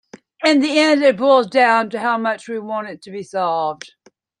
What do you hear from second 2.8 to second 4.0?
it to be solved.